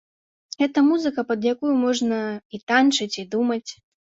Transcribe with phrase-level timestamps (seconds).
[0.61, 2.17] Гэта музыка, пад якую можна
[2.59, 3.67] і танчыць, і думаць.